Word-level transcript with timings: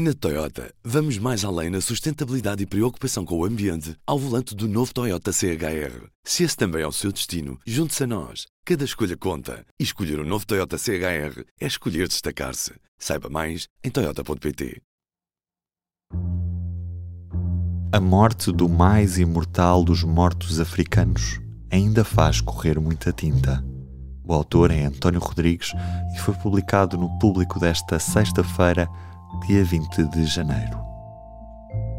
Na 0.00 0.14
Toyota, 0.14 0.72
vamos 0.84 1.18
mais 1.18 1.44
além 1.44 1.70
na 1.70 1.80
sustentabilidade 1.80 2.62
e 2.62 2.66
preocupação 2.66 3.24
com 3.24 3.36
o 3.36 3.44
ambiente 3.44 3.96
ao 4.06 4.16
volante 4.16 4.54
do 4.54 4.68
novo 4.68 4.94
Toyota 4.94 5.32
CHR. 5.32 6.06
Se 6.22 6.44
esse 6.44 6.56
também 6.56 6.82
é 6.82 6.86
o 6.86 6.92
seu 6.92 7.10
destino, 7.10 7.58
junte-se 7.66 8.04
a 8.04 8.06
nós. 8.06 8.46
Cada 8.64 8.84
escolha 8.84 9.16
conta. 9.16 9.66
E 9.76 9.82
escolher 9.82 10.20
o 10.20 10.22
um 10.22 10.24
novo 10.24 10.46
Toyota 10.46 10.78
CHR 10.78 11.42
é 11.60 11.66
escolher 11.66 12.06
destacar-se. 12.06 12.74
Saiba 12.96 13.28
mais 13.28 13.66
em 13.82 13.90
Toyota.pt. 13.90 14.80
A 17.92 18.00
morte 18.00 18.52
do 18.52 18.68
mais 18.68 19.18
imortal 19.18 19.82
dos 19.82 20.04
mortos 20.04 20.60
africanos 20.60 21.40
ainda 21.72 22.04
faz 22.04 22.40
correr 22.40 22.78
muita 22.78 23.12
tinta. 23.12 23.64
O 24.24 24.32
autor 24.32 24.70
é 24.70 24.84
António 24.84 25.18
Rodrigues 25.18 25.72
e 26.14 26.20
foi 26.20 26.34
publicado 26.34 26.96
no 26.96 27.18
público 27.18 27.58
desta 27.58 27.98
sexta-feira 27.98 28.88
dia 29.46 29.64
20 29.64 30.04
de 30.04 30.24
janeiro. 30.26 30.78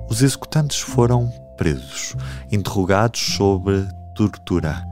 Os 0.10 0.22
executantes 0.22 0.80
foram 0.80 1.32
presos, 1.58 2.16
interrogados 2.52 3.20
sobre 3.20 3.86
tortura, 4.16 4.84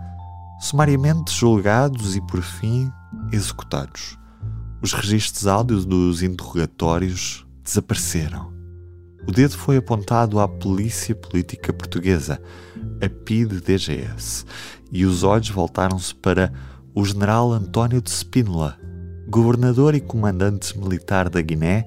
sumariamente 0.60 1.34
julgados 1.34 2.16
e, 2.16 2.22
por 2.22 2.42
fim, 2.42 2.92
executados. 3.32 4.18
Os 4.82 4.94
registros 4.94 5.48
áudios 5.48 5.86
dos 5.86 6.22
interrogatórios 6.22 7.46
desapareceram. 7.64 8.54
O 9.28 9.32
dedo 9.32 9.58
foi 9.58 9.78
apontado 9.78 10.40
à 10.40 10.48
Polícia 10.48 11.14
Política 11.14 11.74
Portuguesa, 11.74 12.42
a 13.04 13.10
PIDE-DGS, 13.10 14.46
e 14.92 15.06
os 15.06 15.24
olhos 15.24 15.50
voltaram-se 15.50 16.16
para 16.16 16.54
o 16.96 17.04
general 17.04 17.52
António 17.52 18.02
de 18.02 18.10
Spínola, 18.10 18.78
governador 19.28 19.94
e 19.96 20.00
comandante 20.00 20.78
militar 20.78 21.30
da 21.30 21.42
Guiné, 21.42 21.86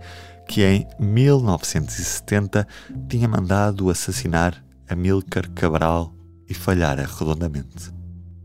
que 0.50 0.64
em 0.64 0.84
1970 0.98 2.66
tinha 3.08 3.28
mandado 3.28 3.88
assassinar 3.88 4.60
Amílcar 4.88 5.48
Cabral 5.50 6.12
e 6.48 6.52
falhara 6.52 7.06
redondamente. 7.06 7.94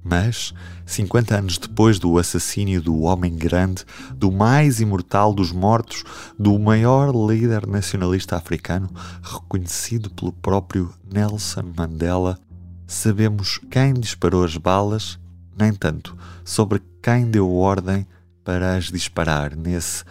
Mas, 0.04 0.54
50 0.86 1.36
anos 1.36 1.58
depois 1.58 1.98
do 1.98 2.20
assassínio 2.20 2.80
do 2.80 3.02
Homem 3.02 3.36
Grande, 3.36 3.84
do 4.14 4.32
mais 4.32 4.80
imortal 4.80 5.34
dos 5.34 5.52
mortos, 5.52 6.04
do 6.38 6.60
maior 6.60 7.10
líder 7.12 7.66
nacionalista 7.66 8.36
africano, 8.36 8.88
reconhecido 9.24 10.12
pelo 10.12 10.32
próprio 10.32 10.94
Nelson 11.12 11.74
Mandela, 11.76 12.38
sabemos 12.86 13.60
quem 13.72 13.96
disparou 13.96 14.44
as 14.44 14.56
balas, 14.58 15.20
nem 15.58 15.74
tanto 15.74 16.16
sobre 16.44 16.84
quem 17.02 17.32
deu 17.32 17.52
ordem 17.52 18.06
para 18.44 18.76
as 18.76 18.92
disparar 18.92 19.56
nesse 19.56 20.04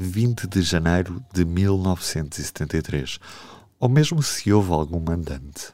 20 0.00 0.46
de 0.46 0.62
janeiro 0.62 1.20
de 1.34 1.44
1973, 1.44 3.18
ou 3.80 3.88
mesmo 3.88 4.22
se 4.22 4.52
houve 4.52 4.70
algum 4.70 5.00
mandante. 5.00 5.72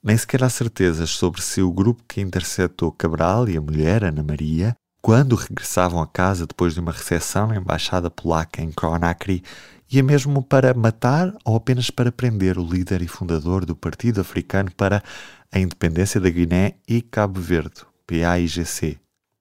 Nem 0.00 0.16
sequer 0.16 0.44
há 0.44 0.48
certezas 0.48 1.10
sobre 1.10 1.42
se 1.42 1.60
o 1.60 1.72
grupo 1.72 2.04
que 2.06 2.20
interceptou 2.20 2.92
Cabral 2.92 3.48
e 3.48 3.56
a 3.56 3.60
mulher, 3.60 4.04
Ana 4.04 4.22
Maria, 4.22 4.76
quando 5.02 5.34
regressavam 5.34 6.00
a 6.00 6.06
casa 6.06 6.46
depois 6.46 6.74
de 6.74 6.80
uma 6.80 6.92
recepção 6.92 7.48
na 7.48 7.56
embaixada 7.56 8.08
polaca 8.08 8.62
em 8.62 8.70
Conakry, 8.70 9.42
ia 9.90 10.02
mesmo 10.02 10.44
para 10.44 10.72
matar 10.72 11.34
ou 11.44 11.56
apenas 11.56 11.90
para 11.90 12.12
prender 12.12 12.58
o 12.58 12.64
líder 12.64 13.02
e 13.02 13.08
fundador 13.08 13.66
do 13.66 13.74
Partido 13.74 14.20
Africano 14.20 14.70
para 14.76 15.02
a 15.50 15.58
Independência 15.58 16.20
da 16.20 16.30
Guiné 16.30 16.74
e 16.86 17.02
Cabo 17.02 17.40
Verde, 17.40 17.82
PAIGC, 18.06 18.96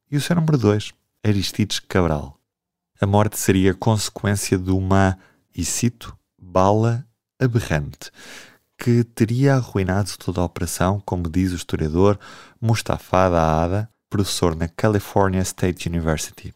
e 0.09 0.17
o 0.17 0.21
seu 0.21 0.35
número 0.35 0.57
2, 0.57 0.93
Aristides 1.23 1.77
Cabral 1.77 2.39
a 2.99 3.05
morte 3.05 3.37
seria 3.37 3.73
consequência 3.73 4.57
de 4.57 4.71
uma, 4.71 5.17
e 5.53 5.65
cito, 5.65 6.17
bala 6.41 7.05
aberrante, 7.39 8.09
que 8.77 9.03
teria 9.03 9.55
arruinado 9.55 10.11
toda 10.17 10.41
a 10.41 10.45
operação, 10.45 11.01
como 11.05 11.29
diz 11.29 11.51
o 11.51 11.55
historiador 11.55 12.19
Mustafa 12.61 13.29
Daada, 13.29 13.89
professor 14.09 14.55
na 14.55 14.67
California 14.67 15.41
State 15.41 15.89
University. 15.89 16.53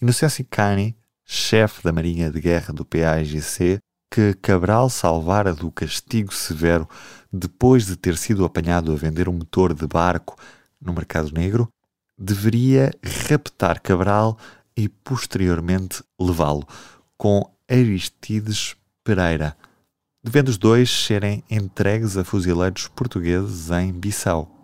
Inocêncio 0.00 0.44
Cani, 0.50 0.96
chefe 1.24 1.82
da 1.82 1.92
Marinha 1.92 2.30
de 2.30 2.40
Guerra 2.40 2.72
do 2.72 2.84
PAIGC, 2.84 3.78
que 4.10 4.34
Cabral 4.34 4.90
salvara 4.90 5.54
do 5.54 5.70
castigo 5.70 6.34
severo 6.34 6.88
depois 7.32 7.86
de 7.86 7.96
ter 7.96 8.16
sido 8.16 8.44
apanhado 8.44 8.92
a 8.92 8.96
vender 8.96 9.28
um 9.28 9.32
motor 9.32 9.72
de 9.72 9.86
barco 9.86 10.36
no 10.80 10.92
mercado 10.92 11.32
negro, 11.32 11.68
deveria 12.18 12.90
raptar 13.28 13.80
Cabral 13.80 14.36
e 14.76 14.88
posteriormente 14.88 16.02
levá-lo, 16.18 16.66
com 17.16 17.48
Aristides 17.70 18.76
Pereira, 19.04 19.56
devendo 20.22 20.48
os 20.48 20.58
dois 20.58 20.90
serem 20.90 21.42
entregues 21.50 22.16
a 22.16 22.24
fuzileiros 22.24 22.88
portugueses 22.88 23.70
em 23.70 23.92
Bissau. 23.92 24.62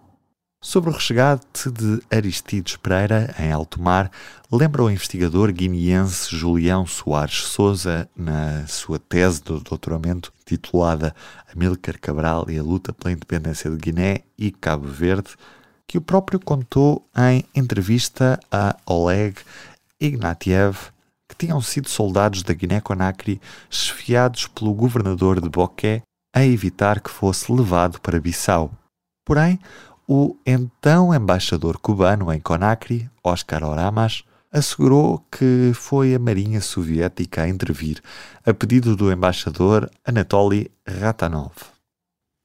Sobre 0.60 0.90
o 0.90 0.92
resgate 0.92 1.70
de 1.70 2.02
Aristides 2.10 2.76
Pereira 2.76 3.32
em 3.38 3.52
alto 3.52 3.80
mar, 3.80 4.10
lembra 4.50 4.82
o 4.82 4.90
investigador 4.90 5.52
guineense 5.52 6.34
Julião 6.34 6.84
Soares 6.84 7.42
Souza, 7.44 8.08
na 8.16 8.66
sua 8.66 8.98
tese 8.98 9.40
de 9.40 9.60
doutoramento 9.60 10.32
titulada 10.44 11.14
Amílcar 11.54 12.00
Cabral 12.00 12.50
e 12.50 12.58
a 12.58 12.62
luta 12.62 12.92
pela 12.92 13.12
independência 13.12 13.70
de 13.70 13.76
Guiné 13.76 14.22
e 14.36 14.50
Cabo 14.50 14.88
Verde, 14.88 15.30
que 15.86 15.96
o 15.96 16.02
próprio 16.02 16.40
contou 16.40 17.08
em 17.16 17.44
entrevista 17.54 18.40
a 18.50 18.76
Oleg 18.84 19.36
Ignatiev, 20.00 20.90
que 21.28 21.36
tinham 21.36 21.60
sido 21.60 21.88
soldados 21.88 22.42
da 22.42 22.54
Guiné-Conakry 22.54 23.40
esfiados 23.70 24.46
pelo 24.46 24.72
governador 24.72 25.40
de 25.40 25.48
Boqué 25.48 26.02
a 26.34 26.44
evitar 26.44 27.00
que 27.00 27.10
fosse 27.10 27.52
levado 27.52 28.00
para 28.00 28.20
Bissau. 28.20 28.72
Porém, 29.24 29.58
o 30.06 30.36
então 30.46 31.14
embaixador 31.14 31.78
cubano 31.78 32.32
em 32.32 32.40
Conakry, 32.40 33.10
Oscar 33.22 33.62
Oramas, 33.62 34.24
assegurou 34.50 35.22
que 35.30 35.72
foi 35.74 36.14
a 36.14 36.18
Marinha 36.18 36.60
Soviética 36.60 37.42
a 37.42 37.48
intervir, 37.48 38.00
a 38.46 38.54
pedido 38.54 38.96
do 38.96 39.12
embaixador 39.12 39.90
Anatoly 40.04 40.70
Ratanov. 40.86 41.52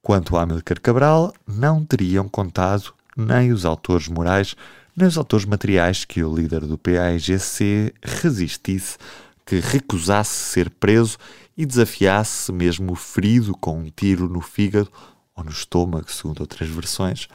Quanto 0.03 0.35
a 0.35 0.41
Amilcar 0.41 0.81
Cabral, 0.81 1.33
não 1.47 1.85
teriam 1.85 2.27
contado 2.27 2.93
nem 3.15 3.53
os 3.53 3.63
autores 3.63 4.09
morais 4.09 4.55
nos 4.95 5.17
autores 5.17 5.45
materiais 5.45 6.05
que 6.05 6.23
o 6.23 6.33
líder 6.33 6.61
do 6.61 6.77
PAIGC 6.77 7.93
resistisse, 8.01 8.97
que 9.45 9.59
recusasse 9.59 10.51
ser 10.51 10.69
preso 10.69 11.17
e 11.57 11.65
desafiasse, 11.65 12.51
mesmo 12.51 12.95
ferido 12.95 13.53
com 13.57 13.79
um 13.79 13.89
tiro 13.89 14.29
no 14.29 14.41
fígado 14.41 14.91
ou 15.35 15.43
no 15.43 15.51
estômago, 15.51 16.11
segundo 16.11 16.41
outras 16.41 16.69
versões, 16.69 17.27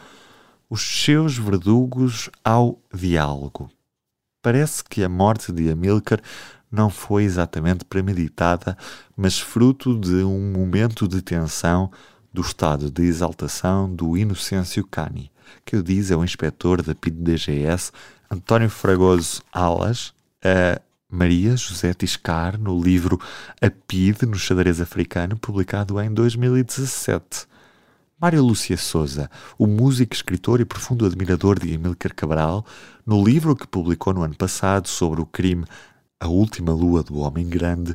os 0.70 0.82
seus 0.82 1.36
verdugos 1.36 2.30
ao 2.44 2.80
diálogo. 2.94 3.70
Parece 4.40 4.84
que 4.84 5.02
a 5.02 5.08
morte 5.08 5.50
de 5.50 5.70
Amilcar 5.70 6.20
não 6.70 6.88
foi 6.88 7.25
exatamente 7.25 7.84
premeditada, 7.84 8.76
mas 9.16 9.38
fruto 9.38 9.98
de 9.98 10.22
um 10.22 10.52
momento 10.52 11.08
de 11.08 11.20
tensão 11.22 11.90
do 12.32 12.42
estado 12.42 12.90
de 12.90 13.02
exaltação 13.02 13.92
do 13.92 14.16
Inocêncio 14.16 14.86
Cani 14.86 15.30
que 15.64 15.76
o 15.76 15.82
diz 15.82 16.10
é 16.10 16.16
o 16.16 16.25
inspetor 16.25 16.82
da 16.82 16.94
PID-DGS, 16.94 17.92
António 18.31 18.69
Fragoso 18.69 19.42
Alas, 19.53 20.12
a 20.44 20.81
Maria 21.10 21.56
José 21.56 21.94
Tiscar, 21.94 22.59
no 22.59 22.78
livro 22.78 23.19
A 23.62 23.70
PID 23.70 24.22
no 24.26 24.37
xadrez 24.37 24.81
africano, 24.81 25.38
publicado 25.38 26.00
em 26.00 26.12
2017. 26.12 27.47
Mário 28.20 28.42
Lúcia 28.42 28.76
Souza, 28.76 29.31
o 29.56 29.66
músico, 29.66 30.12
escritor 30.12 30.60
e 30.60 30.64
profundo 30.64 31.06
admirador 31.06 31.58
de 31.58 31.75
Amílcar 31.75 32.14
Cabral, 32.14 32.66
no 33.06 33.25
livro 33.25 33.54
que 33.54 33.66
publicou 33.66 34.12
no 34.12 34.22
ano 34.22 34.37
passado 34.37 34.88
sobre 34.88 35.20
o 35.20 35.26
crime 35.26 35.64
A 36.20 36.28
Última 36.28 36.72
Lua 36.72 37.03
do 37.03 37.19
Homem 37.19 37.48
Grande, 37.48 37.94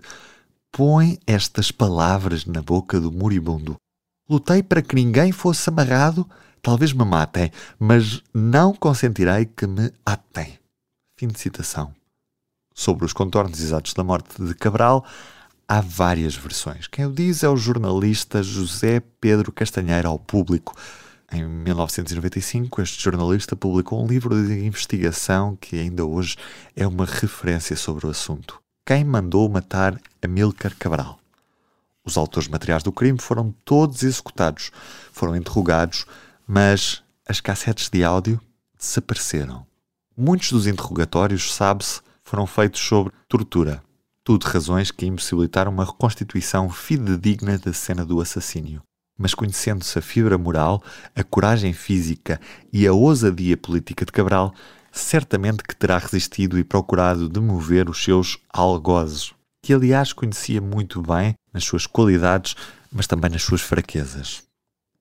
põe 0.72 1.20
estas 1.28 1.72
palavras 1.72 2.46
na 2.46 2.62
boca 2.62 3.00
do 3.00 3.12
moribundo. 3.12 3.76
Lutei 4.28 4.64
para 4.64 4.82
que 4.82 4.96
ninguém 4.96 5.32
fosse 5.32 5.70
amarrado 5.70 6.28
Talvez 6.64 6.94
me 6.94 7.04
matem, 7.04 7.52
mas 7.78 8.24
não 8.34 8.74
consentirei 8.74 9.46
que 9.46 9.68
me 9.68 9.92
atem. 10.06 10.58
Fim 11.20 11.28
de 11.28 11.38
citação. 11.38 11.94
Sobre 12.74 13.04
os 13.04 13.12
contornos 13.12 13.60
exatos 13.60 13.94
da 13.94 14.02
morte 14.02 14.42
de 14.42 14.56
Cabral, 14.56 15.04
há 15.68 15.82
várias 15.82 16.38
versões. 16.38 16.88
Quem 16.88 17.06
o 17.06 17.12
diz 17.12 17.44
é 17.44 17.50
o 17.50 17.58
jornalista 17.58 18.42
José 18.42 19.02
Pedro 19.20 19.52
Castanheira 19.52 20.08
ao 20.08 20.18
público. 20.18 20.74
Em 21.34 21.44
1995, 21.46 22.82
este 22.82 23.04
jornalista 23.04 23.58
publicou 23.58 24.02
um 24.02 24.08
livro 24.08 24.34
de 24.34 24.66
investigação 24.66 25.58
que 25.60 25.78
ainda 25.78 26.06
hoje 26.06 26.38
é 26.78 26.88
uma 26.88 27.06
referência 27.06 27.76
sobre 27.76 28.08
o 28.08 28.10
assunto. 28.10 28.62
Quem 28.86 29.04
mandou 29.04 29.50
matar 29.50 30.00
Amílcar 30.22 30.74
Cabral? 30.80 31.20
Os 32.06 32.16
autores 32.16 32.48
materiais 32.48 32.84
do 32.84 32.92
crime 32.94 33.20
foram 33.20 33.54
todos 33.66 34.02
executados, 34.02 34.72
foram 35.12 35.36
interrogados, 35.36 36.06
mas 36.48 37.04
as 37.28 37.40
cassetes 37.40 37.90
de 37.90 38.04
áudio 38.04 38.40
desapareceram. 38.78 39.66
Muitos 40.16 40.52
dos 40.52 40.68
interrogatórios, 40.68 41.54
sabe-se, 41.54 42.02
foram 42.24 42.46
feitos 42.46 42.82
sobre 42.82 43.14
tortura. 43.28 43.84
Tudo 44.24 44.44
razões 44.44 44.92
que 44.92 45.06
impossibilitaram 45.06 45.72
uma 45.72 45.86
reconstituição 45.86 46.70
fidedigna 46.70 47.58
da 47.58 47.74
cena 47.74 48.06
do 48.06 48.22
assassínio. 48.22 48.82
Mas 49.18 49.34
conhecendo-se 49.34 49.98
a 50.00 50.02
fibra 50.02 50.38
moral, 50.38 50.84
a 51.16 51.24
coragem 51.24 51.74
física 51.74 52.40
e 52.72 52.88
a 52.88 52.94
ousadia 52.94 53.58
política 53.58 54.06
de 54.06 54.12
Cabral, 54.12 54.54
certamente 54.92 55.64
que 55.64 55.76
terá 55.76 55.98
resistido 55.98 56.58
e 56.58 56.64
procurado 56.64 57.28
demover 57.28 57.90
os 57.90 58.04
seus 58.04 58.38
algozes, 58.50 59.34
que 59.62 59.74
aliás 59.74 60.14
conhecia 60.14 60.62
muito 60.62 61.02
bem 61.02 61.36
nas 61.52 61.64
suas 61.64 61.86
qualidades, 61.86 62.56
mas 62.92 63.08
também 63.08 63.32
nas 63.32 63.44
suas 63.44 63.62
fraquezas. 63.62 64.44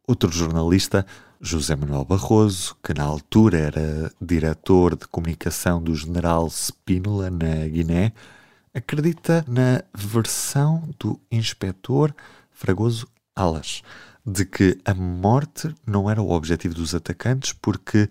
Outro 0.07 0.33
jornalista, 0.33 1.07
José 1.45 1.75
Manuel 1.75 2.05
Barroso, 2.05 2.77
que 2.81 2.95
na 2.95 3.03
altura 3.03 3.59
era 3.59 4.13
diretor 4.21 4.95
de 4.95 5.09
comunicação 5.09 5.83
do 5.83 5.93
general 5.93 6.49
Spínola 6.49 7.31
na 7.31 7.67
Guiné, 7.67 8.13
acredita 8.73 9.45
na 9.49 9.83
versão 9.93 10.89
do 11.01 11.21
inspetor 11.33 12.15
Fragoso 12.53 13.09
Alas, 13.35 13.83
de 14.25 14.45
que 14.45 14.79
a 14.85 14.95
morte 14.95 15.75
não 15.85 16.09
era 16.09 16.23
o 16.23 16.31
objetivo 16.31 16.75
dos 16.75 16.95
atacantes 16.95 17.53
porque, 17.53 18.09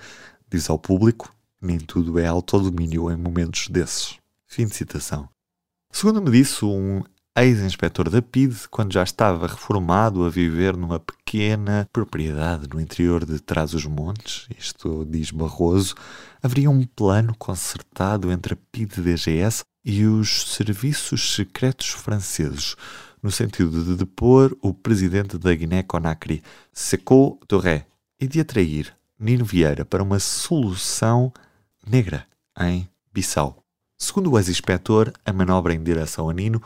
diz 0.49 0.69
ao 0.69 0.77
público, 0.77 1.33
nem 1.61 1.77
tudo 1.77 2.19
é 2.19 2.27
autodomínio 2.27 3.09
em 3.09 3.15
momentos 3.15 3.69
desses. 3.69 4.19
Fim 4.45 4.65
de 4.65 4.75
citação. 4.75 5.29
Segundo 5.89 6.21
me 6.21 6.31
disse 6.31 6.65
um 6.65 7.01
ex-inspetor 7.35 8.09
da 8.09 8.21
PID, 8.21 8.67
quando 8.69 8.93
já 8.93 9.03
estava 9.03 9.47
reformado 9.47 10.25
a 10.25 10.29
viver 10.29 10.75
numa 10.75 10.99
pequena 10.99 11.87
propriedade 11.93 12.67
no 12.67 12.79
interior 12.79 13.25
de 13.25 13.39
Trás-os-Montes, 13.39 14.47
isto 14.57 15.05
diz 15.09 15.31
Barroso, 15.31 15.95
haveria 16.43 16.69
um 16.69 16.83
plano 16.83 17.33
concertado 17.37 18.31
entre 18.31 18.55
a 18.55 18.57
PID-DGS 18.71 19.63
e 19.85 20.05
os 20.05 20.53
serviços 20.53 21.35
secretos 21.35 21.89
franceses, 21.89 22.75
no 23.23 23.31
sentido 23.31 23.83
de 23.83 23.95
depor 23.95 24.55
o 24.61 24.73
presidente 24.73 25.37
da 25.37 25.55
Guiné-Conakry, 25.55 26.43
Sekou 26.73 27.39
Touré, 27.47 27.85
e 28.19 28.27
de 28.27 28.41
atrair 28.41 28.93
Nino 29.17 29.45
Vieira 29.45 29.85
para 29.85 30.03
uma 30.03 30.19
solução 30.19 31.31
negra 31.87 32.27
em 32.59 32.87
Bissau. 33.13 33.63
Segundo 33.97 34.31
o 34.31 34.37
ex-inspetor, 34.37 35.13
a 35.25 35.31
manobra 35.31 35.73
em 35.73 35.81
direção 35.81 36.29
a 36.29 36.33
Nino 36.33 36.61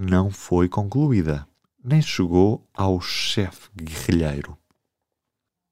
não 0.00 0.30
foi 0.30 0.68
concluída, 0.68 1.44
nem 1.82 2.00
chegou 2.00 2.64
ao 2.72 3.00
chefe 3.00 3.68
guerrilheiro. 3.74 4.56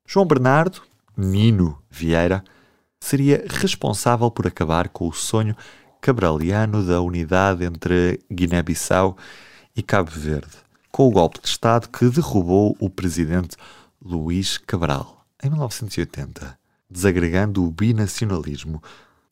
João 0.04 0.26
Bernardo, 0.26 0.82
Nino 1.16 1.80
Vieira, 1.88 2.42
seria 2.98 3.44
responsável 3.48 4.28
por 4.28 4.44
acabar 4.44 4.88
com 4.88 5.06
o 5.06 5.12
sonho 5.12 5.54
cabraliano 6.00 6.84
da 6.84 7.00
unidade 7.00 7.64
entre 7.64 8.18
Guiné-Bissau 8.28 9.16
e 9.76 9.82
Cabo 9.82 10.10
Verde, 10.10 10.56
com 10.90 11.06
o 11.06 11.12
golpe 11.12 11.40
de 11.40 11.46
Estado 11.46 11.88
que 11.88 12.08
derrubou 12.08 12.76
o 12.80 12.90
presidente 12.90 13.56
Luís 14.04 14.58
Cabral 14.58 15.24
em 15.40 15.48
1980, 15.48 16.58
desagregando 16.90 17.64
o 17.64 17.70
binacionalismo. 17.70 18.82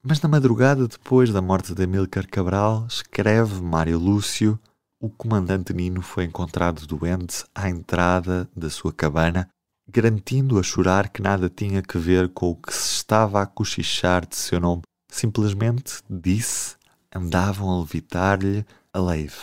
Mas 0.01 0.21
na 0.21 0.29
madrugada 0.29 0.87
depois 0.87 1.33
da 1.33 1.43
morte 1.43 1.75
de 1.75 1.83
Amílcar 1.83 2.29
Cabral, 2.29 2.87
escreve 2.89 3.61
Mário 3.61 3.99
Lúcio 3.99 4.57
o 5.05 5.11
comandante 5.11 5.75
Nino 5.75 6.01
foi 6.01 6.25
encontrado 6.25 6.87
doente 6.87 7.45
à 7.55 7.69
entrada 7.69 8.49
da 8.57 8.71
sua 8.71 8.91
cabana, 8.91 9.51
garantindo 9.87 10.59
a 10.59 10.63
chorar 10.63 11.11
que 11.11 11.21
nada 11.21 11.51
tinha 11.51 11.83
que 11.83 11.99
ver 11.99 12.31
com 12.31 12.49
o 12.49 12.57
que 12.57 12.73
se 12.73 12.95
estava 12.95 13.43
a 13.43 13.47
cochichar 13.47 14.27
de 14.27 14.35
seu 14.35 14.59
nome. 14.59 14.81
Simplesmente 15.13 16.01
disse, 16.09 16.77
andavam 17.15 17.69
a 17.69 17.81
levitar-lhe 17.81 18.65
a 18.95 18.99
leve. 18.99 19.37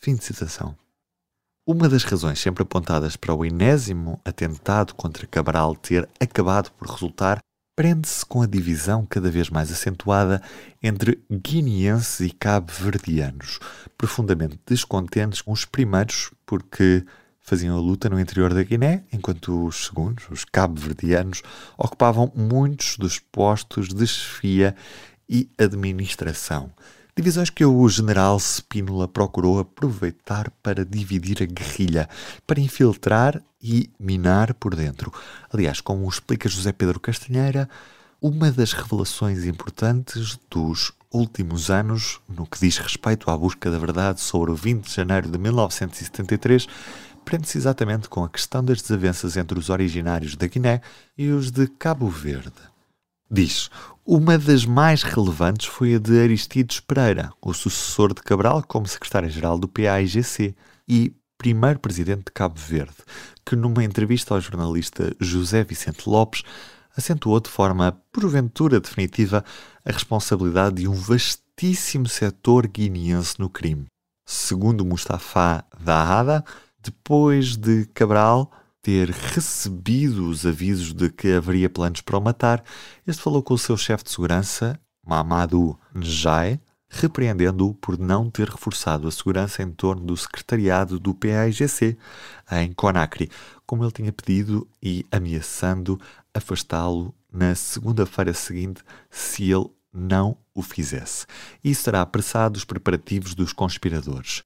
Fim 0.00 0.16
de 0.16 0.24
citação. 0.24 0.76
Uma 1.64 1.88
das 1.88 2.02
razões 2.02 2.40
sempre 2.40 2.64
apontadas 2.64 3.14
para 3.14 3.32
o 3.32 3.44
enésimo 3.44 4.20
atentado 4.24 4.96
contra 4.96 5.28
Cabral 5.28 5.76
ter 5.76 6.08
acabado 6.18 6.72
por 6.72 6.88
resultar 6.88 7.38
prende-se 7.76 8.24
com 8.24 8.42
a 8.42 8.46
divisão 8.46 9.04
cada 9.04 9.30
vez 9.30 9.50
mais 9.50 9.70
acentuada 9.70 10.40
entre 10.82 11.22
guineenses 11.30 12.20
e 12.20 12.30
cabo-verdianos, 12.30 13.58
profundamente 13.98 14.58
descontentes 14.66 15.42
com 15.42 15.52
os 15.52 15.64
primeiros 15.64 16.30
porque 16.46 17.04
faziam 17.40 17.76
a 17.76 17.80
luta 17.80 18.08
no 18.08 18.18
interior 18.18 18.54
da 18.54 18.62
Guiné, 18.62 19.04
enquanto 19.12 19.66
os 19.66 19.86
segundos, 19.86 20.24
os 20.30 20.44
cabo-verdianos, 20.44 21.42
ocupavam 21.76 22.32
muitos 22.34 22.96
dos 22.96 23.18
postos 23.18 23.88
de 23.88 24.06
chefia 24.06 24.74
e 25.28 25.50
administração. 25.58 26.72
Divisões 27.16 27.48
que 27.48 27.64
o 27.64 27.88
general 27.88 28.40
Spínola 28.40 29.06
procurou 29.06 29.60
aproveitar 29.60 30.50
para 30.60 30.84
dividir 30.84 31.40
a 31.44 31.46
guerrilha, 31.46 32.08
para 32.44 32.60
infiltrar 32.60 33.40
e 33.62 33.88
minar 34.00 34.52
por 34.54 34.74
dentro. 34.74 35.12
Aliás, 35.52 35.80
como 35.80 36.08
explica 36.08 36.48
José 36.48 36.72
Pedro 36.72 36.98
Castanheira, 36.98 37.68
uma 38.20 38.50
das 38.50 38.72
revelações 38.72 39.44
importantes 39.44 40.36
dos 40.50 40.90
últimos 41.12 41.70
anos 41.70 42.20
no 42.28 42.46
que 42.46 42.58
diz 42.58 42.78
respeito 42.78 43.30
à 43.30 43.36
busca 43.36 43.70
da 43.70 43.78
verdade 43.78 44.20
sobre 44.20 44.50
o 44.50 44.56
20 44.56 44.84
de 44.84 44.94
janeiro 44.94 45.30
de 45.30 45.38
1973 45.38 46.66
prende-se 47.24 47.56
exatamente 47.56 48.08
com 48.08 48.24
a 48.24 48.28
questão 48.28 48.62
das 48.64 48.82
desavenças 48.82 49.36
entre 49.36 49.56
os 49.56 49.70
originários 49.70 50.34
da 50.34 50.48
Guiné 50.48 50.80
e 51.16 51.30
os 51.30 51.52
de 51.52 51.68
Cabo 51.68 52.08
Verde. 52.08 52.73
Diz: 53.30 53.70
uma 54.06 54.36
das 54.36 54.66
mais 54.66 55.02
relevantes 55.02 55.66
foi 55.66 55.94
a 55.94 55.98
de 55.98 56.20
Aristides 56.20 56.80
Pereira, 56.80 57.32
o 57.40 57.54
sucessor 57.54 58.12
de 58.12 58.22
Cabral 58.22 58.62
como 58.62 58.86
secretário-geral 58.86 59.58
do 59.58 59.66
PAIGC 59.66 60.54
e 60.86 61.14
primeiro 61.38 61.78
presidente 61.78 62.26
de 62.26 62.32
Cabo 62.32 62.58
Verde, 62.58 62.96
que 63.44 63.56
numa 63.56 63.82
entrevista 63.82 64.34
ao 64.34 64.40
jornalista 64.40 65.14
José 65.18 65.64
Vicente 65.64 66.08
Lopes 66.08 66.42
acentuou 66.96 67.40
de 67.40 67.50
forma 67.50 67.98
porventura 68.12 68.78
definitiva 68.78 69.44
a 69.84 69.90
responsabilidade 69.90 70.76
de 70.76 70.88
um 70.88 70.94
vastíssimo 70.94 72.08
setor 72.08 72.66
guineense 72.66 73.38
no 73.38 73.48
crime. 73.48 73.86
Segundo 74.26 74.84
Mustafa 74.84 75.64
Dahada, 75.80 76.44
depois 76.78 77.56
de 77.56 77.86
Cabral, 77.86 78.50
ter 78.84 79.08
recebido 79.08 80.28
os 80.28 80.44
avisos 80.44 80.92
de 80.92 81.08
que 81.08 81.32
haveria 81.32 81.70
planos 81.70 82.02
para 82.02 82.18
o 82.18 82.20
matar, 82.20 82.62
este 83.06 83.22
falou 83.22 83.42
com 83.42 83.54
o 83.54 83.58
seu 83.58 83.78
chefe 83.78 84.04
de 84.04 84.10
segurança, 84.10 84.78
Mamadou 85.02 85.80
Njai, 85.94 86.60
repreendendo-o 86.90 87.72
por 87.72 87.98
não 87.98 88.28
ter 88.28 88.46
reforçado 88.46 89.08
a 89.08 89.10
segurança 89.10 89.62
em 89.62 89.70
torno 89.70 90.04
do 90.04 90.14
secretariado 90.14 91.00
do 91.00 91.14
PAIGC 91.14 91.96
em 92.52 92.72
Conakry, 92.74 93.30
como 93.66 93.82
ele 93.82 93.90
tinha 93.90 94.12
pedido 94.12 94.68
e 94.82 95.06
ameaçando 95.10 95.98
afastá-lo 96.34 97.14
na 97.32 97.54
segunda-feira 97.54 98.34
seguinte 98.34 98.82
se 99.10 99.50
ele 99.50 99.70
não 99.90 100.36
o 100.54 100.60
fizesse. 100.60 101.24
Isso 101.64 101.84
terá 101.84 102.02
apressado 102.02 102.58
os 102.58 102.66
preparativos 102.66 103.34
dos 103.34 103.54
conspiradores 103.54 104.44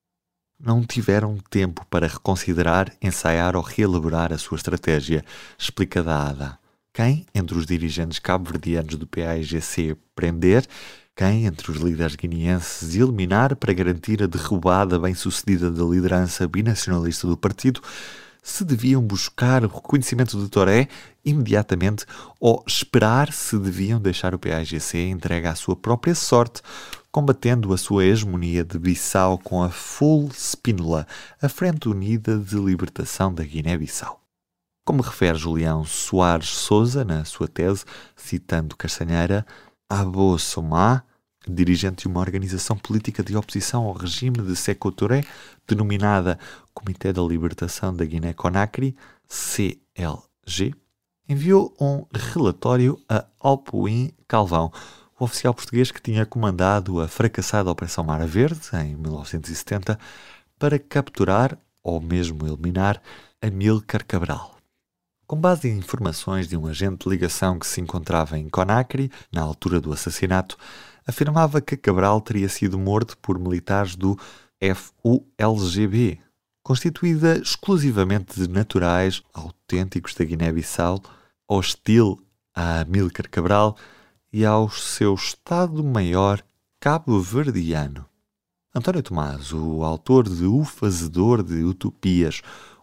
não 0.59 0.83
tiveram 0.83 1.38
tempo 1.50 1.87
para 1.88 2.09
reconsiderar, 2.09 2.93
ensaiar 3.00 3.55
ou 3.55 3.62
reelaborar 3.62 4.33
a 4.33 4.38
sua 4.38 4.57
estratégia, 4.57 5.25
explica 5.57 6.00
Ada. 6.00 6.59
Quem, 6.93 7.27
entre 7.33 7.57
os 7.57 7.65
dirigentes 7.65 8.19
cabo-verdianos 8.19 8.97
do 8.97 9.07
PAIGC, 9.07 9.97
prender, 10.17 10.67
quem, 11.15 11.47
entre 11.47 11.71
os 11.71 11.79
líderes 11.79 12.17
guineenses, 12.17 12.97
eliminar 12.97 13.55
para 13.55 13.73
garantir 13.73 14.23
a 14.23 14.27
derrubada 14.27 14.99
bem-sucedida 14.99 15.71
da 15.71 15.85
liderança 15.85 16.49
binacionalista 16.49 17.27
do 17.29 17.37
partido, 17.37 17.81
se 18.43 18.65
deviam 18.65 19.03
buscar 19.03 19.65
o 19.65 19.69
reconhecimento 19.69 20.41
de 20.41 20.49
Toré 20.49 20.88
imediatamente 21.25 22.05
ou 22.41 22.65
esperar 22.67 23.33
se 23.33 23.59
deviam 23.59 24.00
deixar 24.00 24.35
o 24.35 24.38
PAIGC 24.38 24.97
entregue 24.99 25.47
à 25.47 25.55
sua 25.55 25.77
própria 25.77 26.15
sorte, 26.15 26.62
combatendo 27.11 27.73
a 27.73 27.79
sua 27.79 28.05
hegemonia 28.05 28.65
de 28.65 28.79
Bissau 28.79 29.38
com 29.38 29.62
a 29.62 29.71
Full 29.71 30.31
Spínola, 30.33 31.07
a 31.41 31.49
Frente 31.49 31.88
Unida 31.88 32.38
de 32.38 32.57
Libertação 32.57 33.33
da 33.33 33.43
Guiné-Bissau. 33.43 34.21
Como 34.85 35.03
refere 35.03 35.38
Julião 35.38 35.85
Soares 35.85 36.49
Souza 36.49 37.05
na 37.05 37.25
sua 37.25 37.49
tese, 37.49 37.85
citando 38.17 38.77
Castanheira, 38.77 39.47
Abo 39.88 40.38
Somá, 40.38 41.03
dirigente 41.49 42.03
de 42.03 42.09
uma 42.09 42.21
organização 42.21 42.77
política 42.77 43.23
de 43.23 43.37
oposição 43.37 43.85
ao 43.85 43.93
regime 43.93 44.38
de 44.38 44.55
Sekou 44.55 44.93
Touré, 44.93 45.25
denominada 45.67 46.38
Comitê 46.75 47.12
da 47.12 47.23
Libertação 47.23 47.95
da 47.95 48.05
Guiné-Conakry, 48.05 48.95
CLG, 49.27 50.75
enviou 51.29 51.75
um 51.81 52.05
relatório 52.12 52.99
a 53.09 53.27
Alpuin 53.41 54.12
Calvão, 54.27 54.73
o 55.18 55.25
oficial 55.25 55.52
português 55.52 55.90
que 55.90 56.00
tinha 56.00 56.25
comandado 56.25 57.00
a 57.00 57.08
fracassada 57.08 57.70
Operação 57.70 58.04
Mar 58.04 58.25
Verde, 58.26 58.60
em 58.75 58.94
1970, 58.94 59.98
para 60.58 60.78
capturar 60.78 61.58
ou 61.82 62.00
mesmo 62.00 62.46
eliminar 62.46 63.02
Amílcar 63.42 64.04
Cabral. 64.06 64.56
Com 65.26 65.37
base 65.37 65.68
em 65.68 65.76
informações 65.76 66.48
de 66.48 66.56
um 66.56 66.66
agente 66.66 67.04
de 67.04 67.10
ligação 67.10 67.58
que 67.58 67.66
se 67.66 67.80
encontrava 67.80 68.38
em 68.38 68.48
Conakry, 68.48 69.10
na 69.32 69.42
altura 69.42 69.80
do 69.80 69.92
assassinato, 69.92 70.56
afirmava 71.06 71.60
que 71.60 71.76
Cabral 71.76 72.20
teria 72.20 72.48
sido 72.48 72.78
morto 72.78 73.18
por 73.18 73.38
militares 73.38 73.96
do 73.96 74.18
FULGB, 74.60 76.20
constituída 76.62 77.38
exclusivamente 77.38 78.40
de 78.40 78.48
naturais 78.48 79.22
autênticos 79.34 80.14
da 80.14 80.25
Guiné-Bissau, 80.25 81.02
hostil 81.48 82.22
a 82.54 82.80
Amílcar 82.80 83.28
Cabral 83.28 83.76
e 84.32 84.44
ao 84.44 84.68
seu 84.68 85.14
Estado-Maior 85.14 86.42
cabo-verdiano. 86.78 88.06
António 88.75 89.02
Tomás, 89.02 89.52
o 89.52 89.82
autor 89.82 90.28
de 90.28 90.44
O 90.44 90.64
Fazedor 90.64 91.42
de 91.42 91.64
Utopias, 91.64 92.42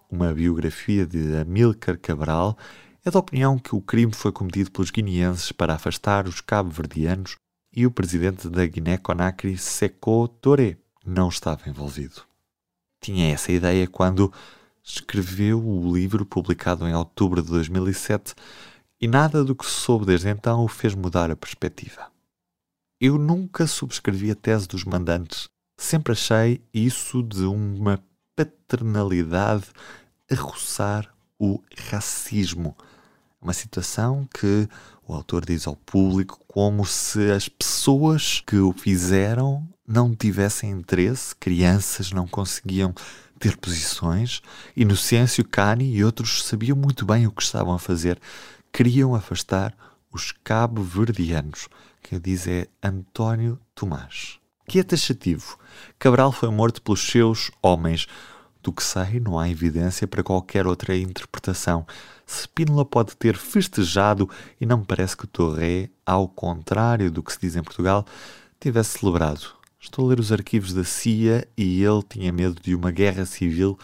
uma 0.10 0.34
biografia 0.34 1.06
de 1.06 1.38
Amílcar 1.38 2.00
Cabral, 2.00 2.58
é 3.04 3.12
da 3.12 3.20
opinião 3.20 3.60
que 3.60 3.76
o 3.76 3.82
crime 3.82 4.14
foi 4.14 4.32
cometido 4.32 4.72
pelos 4.72 4.90
guineenses 4.90 5.52
para 5.52 5.76
afastar 5.76 6.28
os 6.28 6.42
cabo-verdianos 6.42 7.36
e 7.72 7.86
o 7.86 7.92
presidente 7.92 8.50
da 8.50 8.66
Guiné-Conakry, 8.66 9.58
Sekou 9.58 10.28
Touré, 10.28 10.78
não 11.06 11.30
estava 11.30 11.70
envolvido. 11.70 12.24
Tinha 13.00 13.32
essa 13.32 13.52
ideia 13.52 13.88
quando 13.88 14.34
escreveu 14.84 15.64
o 15.64 15.96
livro 15.96 16.26
publicado 16.26 16.88
em 16.88 16.96
outubro 16.96 17.44
de 17.44 17.50
2007 17.50 18.34
e 19.00 19.08
nada 19.08 19.44
do 19.44 19.56
que 19.56 19.66
soube 19.66 20.06
desde 20.06 20.30
então 20.30 20.64
o 20.64 20.68
fez 20.68 20.96
mudar 20.96 21.30
a 21.30 21.36
perspectiva. 21.36 22.12
Eu 23.00 23.18
nunca 23.18 23.68
subscrevi 23.68 24.32
a 24.32 24.36
tese 24.36 24.68
dos 24.68 24.84
mandantes, 24.84 25.50
sempre 25.78 26.14
achei 26.14 26.62
isso 26.74 27.22
de 27.22 27.46
uma 27.46 28.02
paternalidade 28.36 29.66
a 30.32 30.36
roçar 30.36 31.14
o 31.40 31.62
racismo. 31.90 32.76
Uma 33.42 33.54
situação 33.54 34.28
que 34.34 34.68
o 35.08 35.14
autor 35.14 35.46
diz 35.46 35.68
ao 35.68 35.76
público 35.76 36.40
como 36.48 36.86
se 36.86 37.32
as 37.32 37.48
pessoas 37.48 38.42
que 38.46 38.58
o 38.58 38.74
fizeram 38.74 39.68
não 39.88 40.16
tivessem 40.16 40.72
interesse, 40.72 41.36
crianças 41.36 42.12
não 42.12 42.26
conseguiam 42.26 42.94
ter 43.38 43.58
posições, 43.58 44.42
Inocêncio 44.76 45.44
Cani 45.44 45.94
e 45.94 46.04
outros 46.04 46.44
sabiam 46.46 46.76
muito 46.76 47.06
bem 47.06 47.28
o 47.28 47.32
que 47.32 47.44
estavam 47.44 47.74
a 47.74 47.80
fazer, 47.80 48.20
queriam 48.76 49.16
afastar 49.16 49.74
os 50.12 50.34
cabo-verdianos, 50.44 51.70
que 52.04 52.20
diz 52.20 52.46
é 52.46 52.68
António 52.84 53.58
Tomás. 53.74 54.38
Que 54.68 54.80
é 54.80 54.84
taxativo. 54.84 55.58
Cabral 55.98 56.30
foi 56.34 56.50
morto 56.50 56.82
pelos 56.82 57.08
seus 57.08 57.50
homens, 57.62 58.06
do 58.62 58.74
que 58.74 58.84
sei, 58.84 59.22
não 59.22 59.40
há 59.40 59.50
evidência 59.50 60.06
para 60.06 60.22
qualquer 60.22 60.68
outra 60.68 60.94
interpretação. 60.98 61.88
Spínola 62.28 62.84
pode 62.84 63.16
ter 63.16 63.38
festejado 63.38 64.30
e 64.60 64.66
não 64.66 64.80
me 64.80 64.86
parece 64.86 65.16
que 65.16 65.26
Torré, 65.26 65.90
ao 66.06 66.28
contrário 66.28 67.10
do 67.10 67.24
que 67.24 67.32
se 67.32 67.40
diz 67.40 67.56
em 67.56 67.64
Portugal, 67.64 68.06
tivesse 68.60 69.00
celebrado. 69.00 69.56
Estou 69.80 70.04
a 70.04 70.10
ler 70.10 70.20
os 70.20 70.34
arquivos 70.34 70.74
da 70.74 70.84
CIA 70.84 71.48
e 71.56 71.82
ele 71.82 72.04
tinha 72.04 72.30
medo 72.30 72.62
de 72.62 72.76
uma 72.76 72.92
guerra 72.92 73.26
civil 73.26 73.80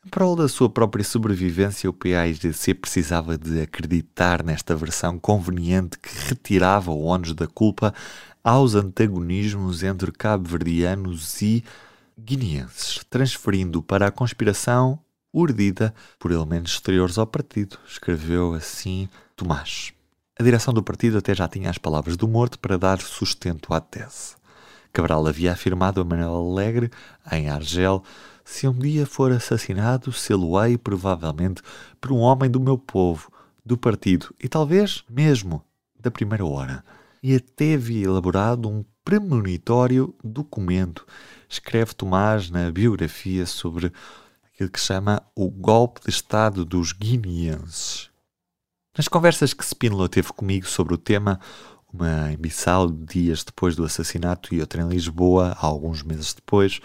Em 0.04 0.10
prol 0.10 0.36
da 0.36 0.48
sua 0.48 0.68
própria 0.68 1.04
sobrevivência, 1.04 1.88
o 1.88 1.94
PAIGC 1.94 2.74
precisava 2.74 3.38
de 3.38 3.62
acreditar 3.62 4.44
nesta 4.44 4.76
versão 4.76 5.20
conveniente 5.20 6.00
que 6.00 6.10
retirava 6.28 6.90
o 6.90 7.06
ónus 7.06 7.36
da 7.36 7.46
culpa 7.46 7.94
aos 8.44 8.74
antagonismos 8.74 9.84
entre 9.84 10.12
cabo-verdianos 10.12 11.40
e 11.44 11.64
guineenses, 12.20 13.06
transferindo 13.12 13.84
para 13.84 14.08
a 14.08 14.12
conspiração 14.12 15.00
urdida 15.32 15.94
por 16.18 16.32
elementos 16.32 16.74
exteriores 16.74 17.20
ao 17.20 17.28
partido, 17.28 17.78
escreveu 17.88 18.56
assim 18.56 19.08
Tomás. 19.36 19.94
A 20.40 20.42
direção 20.42 20.74
do 20.74 20.82
partido 20.82 21.20
até 21.20 21.36
já 21.36 21.48
tinha 21.48 21.70
as 21.70 21.78
palavras 21.78 22.18
do 22.18 22.28
morto 22.28 22.58
para 22.58 22.76
dar 22.76 23.00
sustento 23.00 23.72
à 23.72 23.80
tese. 23.80 24.36
Cabral 24.92 25.26
havia 25.28 25.54
afirmado 25.54 26.02
a 26.02 26.04
Manuel 26.04 26.36
Alegre, 26.36 26.92
em 27.32 27.50
Argel, 27.50 28.04
se 28.44 28.68
um 28.68 28.78
dia 28.78 29.06
for 29.06 29.32
assassinado, 29.32 30.12
sê-lo-ei 30.12 30.78
provavelmente 30.78 31.62
por 32.00 32.12
um 32.12 32.18
homem 32.18 32.50
do 32.50 32.60
meu 32.60 32.78
povo, 32.78 33.32
do 33.66 33.78
partido 33.78 34.34
e 34.40 34.48
talvez 34.48 35.04
mesmo 35.10 35.64
da 36.00 36.10
primeira 36.10 36.46
hora. 36.46 36.84
E 37.22 37.36
até 37.36 37.76
havia 37.76 38.06
elaborado 38.06 38.68
um 38.68 38.84
premonitório 39.04 40.16
documento, 40.24 41.06
escreve 41.48 41.94
Tomás 41.94 42.50
na 42.50 42.72
biografia 42.72 43.46
sobre 43.46 43.92
aquilo 44.46 44.70
que 44.70 44.80
chama 44.80 45.22
o 45.36 45.50
golpe 45.50 46.02
de 46.02 46.10
Estado 46.10 46.66
dos 46.66 46.92
guineenses. 46.92 48.10
Nas 48.98 49.08
conversas 49.08 49.54
que 49.54 49.66
Spínola 49.66 50.10
teve 50.10 50.34
comigo 50.34 50.68
sobre 50.68 50.94
o 50.94 50.98
tema, 50.98 51.40
uma 51.94 52.32
em 52.32 52.38
Bissau 52.38 52.90
dias 52.92 53.44
depois 53.44 53.76
do 53.76 53.84
assassinato 53.84 54.54
e 54.54 54.60
outra 54.60 54.82
em 54.82 54.88
Lisboa, 54.88 55.56
alguns 55.60 56.04
meses 56.04 56.34
depois, 56.34 56.80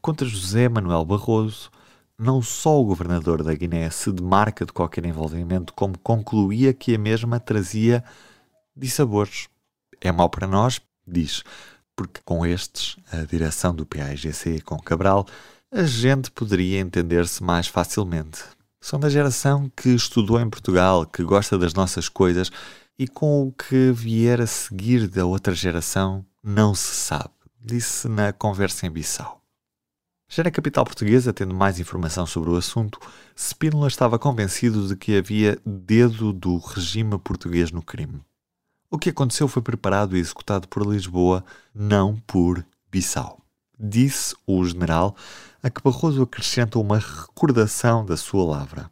contra 0.00 0.26
José 0.26 0.68
Manuel 0.68 1.04
Barroso, 1.04 1.70
não 2.18 2.42
só 2.42 2.80
o 2.80 2.84
governador 2.84 3.42
da 3.42 3.54
Guiné 3.54 3.88
se 3.90 4.10
demarca 4.10 4.66
de 4.66 4.72
qualquer 4.72 5.04
envolvimento, 5.06 5.72
como 5.72 5.98
concluía 5.98 6.74
que 6.74 6.94
a 6.94 6.98
mesma 6.98 7.38
trazia 7.38 8.02
dissabores. 8.76 9.48
É 10.00 10.10
mau 10.10 10.28
para 10.28 10.46
nós, 10.46 10.80
diz, 11.06 11.44
porque 11.94 12.20
com 12.24 12.44
estes, 12.44 12.96
a 13.12 13.18
direção 13.18 13.74
do 13.74 13.86
PAIGC 13.86 14.60
com 14.62 14.78
Cabral 14.78 15.26
a 15.70 15.82
gente 15.84 16.30
poderia 16.30 16.80
entender-se 16.80 17.42
mais 17.42 17.66
facilmente. 17.66 18.42
São 18.80 18.98
da 18.98 19.10
geração 19.10 19.70
que 19.76 19.90
estudou 19.90 20.40
em 20.40 20.48
Portugal, 20.48 21.04
que 21.04 21.22
gosta 21.22 21.58
das 21.58 21.74
nossas 21.74 22.08
coisas 22.08 22.50
e 22.98 23.06
com 23.06 23.46
o 23.46 23.52
que 23.52 23.92
vier 23.92 24.40
a 24.40 24.46
seguir 24.46 25.08
da 25.08 25.26
outra 25.26 25.54
geração 25.54 26.24
não 26.42 26.74
se 26.74 26.94
sabe, 26.94 27.30
disse 27.60 28.08
na 28.08 28.32
conversa 28.32 28.86
em 28.86 28.90
Bissau. 28.90 29.37
Já 30.30 30.44
na 30.44 30.50
capital 30.50 30.84
portuguesa, 30.84 31.32
tendo 31.32 31.54
mais 31.54 31.80
informação 31.80 32.26
sobre 32.26 32.50
o 32.50 32.56
assunto, 32.56 33.00
Spínola 33.34 33.88
estava 33.88 34.18
convencido 34.18 34.86
de 34.86 34.94
que 34.94 35.16
havia 35.16 35.58
dedo 35.64 36.34
do 36.34 36.58
regime 36.58 37.18
português 37.18 37.72
no 37.72 37.82
crime. 37.82 38.20
O 38.90 38.98
que 38.98 39.08
aconteceu 39.08 39.48
foi 39.48 39.62
preparado 39.62 40.14
e 40.14 40.20
executado 40.20 40.68
por 40.68 40.86
Lisboa, 40.86 41.42
não 41.74 42.14
por 42.26 42.64
Bissau. 42.90 43.42
Disse 43.80 44.36
o 44.46 44.62
general, 44.66 45.16
a 45.62 45.70
que 45.70 45.82
Barroso 45.82 46.22
acrescenta 46.22 46.78
uma 46.78 46.98
recordação 46.98 48.04
da 48.04 48.16
sua 48.16 48.44
lavra. 48.44 48.90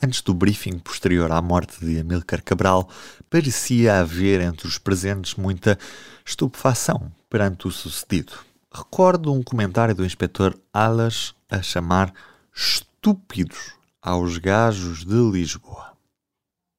Antes 0.00 0.22
do 0.22 0.32
briefing 0.32 0.78
posterior 0.78 1.32
à 1.32 1.42
morte 1.42 1.84
de 1.84 1.98
Amílcar 1.98 2.42
Cabral, 2.42 2.88
parecia 3.28 3.98
haver 3.98 4.40
entre 4.40 4.68
os 4.68 4.78
presentes 4.78 5.34
muita 5.34 5.76
estupefação 6.24 7.10
perante 7.28 7.66
o 7.66 7.70
sucedido. 7.70 8.51
Recordo 8.74 9.30
um 9.30 9.42
comentário 9.42 9.94
do 9.94 10.02
inspetor 10.02 10.58
Alas 10.72 11.34
a 11.50 11.60
chamar 11.60 12.10
estúpidos 12.56 13.74
aos 14.00 14.38
gajos 14.38 15.04
de 15.04 15.14
Lisboa. 15.14 15.92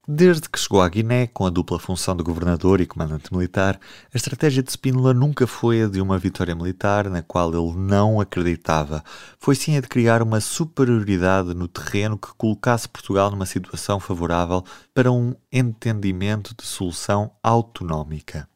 Desde 0.07 0.49
que 0.49 0.59
chegou 0.59 0.81
à 0.81 0.89
Guiné, 0.89 1.27
com 1.27 1.45
a 1.45 1.51
dupla 1.51 1.77
função 1.77 2.15
de 2.15 2.23
governador 2.23 2.81
e 2.81 2.87
comandante 2.87 3.31
militar, 3.31 3.79
a 4.11 4.17
estratégia 4.17 4.63
de 4.63 4.71
Spínola 4.71 5.13
nunca 5.13 5.45
foi 5.45 5.83
a 5.83 5.87
de 5.87 6.01
uma 6.01 6.17
vitória 6.17 6.55
militar 6.55 7.07
na 7.11 7.21
qual 7.21 7.53
ele 7.53 7.77
não 7.77 8.19
acreditava. 8.19 9.03
Foi 9.37 9.53
sim 9.53 9.77
a 9.77 9.81
de 9.81 9.87
criar 9.87 10.23
uma 10.23 10.41
superioridade 10.41 11.53
no 11.53 11.67
terreno 11.67 12.17
que 12.17 12.33
colocasse 12.33 12.89
Portugal 12.89 13.29
numa 13.29 13.45
situação 13.45 13.99
favorável 13.99 14.65
para 14.95 15.11
um 15.11 15.35
entendimento 15.51 16.55
de 16.57 16.65
solução 16.65 17.31
autonómica. 17.43 18.49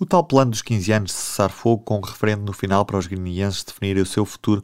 O 0.00 0.06
tal 0.06 0.22
plano 0.22 0.52
dos 0.52 0.62
15 0.62 0.92
anos 0.92 1.10
de 1.10 1.16
cessar 1.16 1.50
fogo 1.50 1.82
com 1.82 1.98
um 1.98 2.00
referendo 2.00 2.44
no 2.44 2.52
final 2.52 2.84
para 2.86 2.98
os 2.98 3.08
guineenses 3.08 3.64
definirem 3.64 4.02
o 4.02 4.06
seu 4.06 4.24
futuro, 4.24 4.62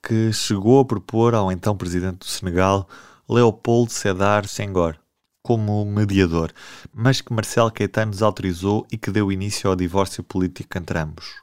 que 0.00 0.32
chegou 0.32 0.80
a 0.80 0.84
propor 0.84 1.34
ao 1.34 1.50
então 1.50 1.76
presidente 1.76 2.18
do 2.18 2.24
Senegal, 2.26 2.88
Leopoldo 3.28 3.90
Sedar 3.90 4.46
Senghor 4.46 4.96
como 5.42 5.82
mediador, 5.86 6.52
mas 6.92 7.22
que 7.22 7.32
Marcelo 7.32 7.72
Caetano 7.72 8.10
desautorizou 8.12 8.86
e 8.92 8.98
que 8.98 9.10
deu 9.10 9.32
início 9.32 9.70
ao 9.70 9.74
divórcio 9.74 10.22
político 10.22 10.76
entre 10.76 10.98
ambos. 10.98 11.42